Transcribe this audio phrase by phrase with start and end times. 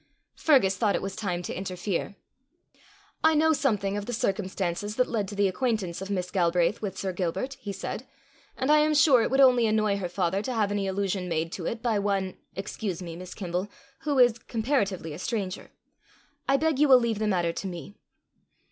[0.35, 2.15] Fergus thought it was time to interfere.
[3.23, 6.97] "I know something of the circumstances that led to the acquaintance of Miss Galbraith with
[6.97, 8.07] Sir Gilbert," he said,
[8.57, 11.51] "and I am sure it would only annoy her father to have any allusion made
[11.51, 13.69] to it by one excuse me, Miss Kimble
[13.99, 15.69] who is comparatively a stranger.
[16.49, 17.93] I beg you will leave the matter to me."